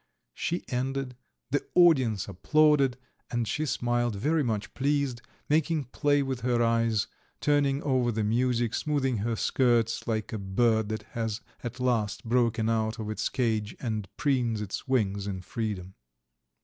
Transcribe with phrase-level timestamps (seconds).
[0.33, 1.15] She ended,
[1.51, 2.97] the audience applauded,
[3.29, 7.05] and she smiled, very much pleased, making play with her eyes,
[7.39, 12.67] turning over the music, smoothing her skirts, like a bird that has at last broken
[12.67, 15.93] out of its cage and preens its wings in freedom.